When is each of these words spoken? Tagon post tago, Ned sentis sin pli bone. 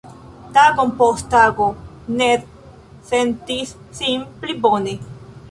Tagon 0.53 0.93
post 1.01 1.27
tago, 1.33 1.67
Ned 2.21 2.49
sentis 3.11 3.75
sin 4.01 4.27
pli 4.41 4.59
bone. 4.67 4.99